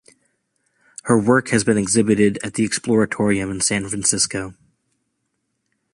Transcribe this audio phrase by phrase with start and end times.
[1.03, 4.55] Her work has been exhibited at the Exploratorium in San Francisco.